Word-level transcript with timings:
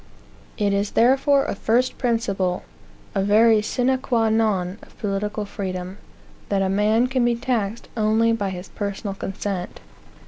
It 0.57 0.73
is 0.73 0.93
therefore 0.93 1.45
a 1.45 1.53
first 1.53 1.99
principle, 1.99 2.63
a 3.13 3.21
very 3.21 3.61
sine 3.61 3.95
qua 3.99 4.29
non 4.29 4.79
of 4.81 4.97
political 4.97 5.45
freedom, 5.45 5.99
that 6.49 6.63
a 6.63 6.69
man 6.69 7.05
can 7.05 7.23
be 7.23 7.35
taxed 7.35 7.87
only 7.95 8.31
by 8.33 8.49
his 8.49 8.69
personal 8.69 9.13
consent. 9.13 9.79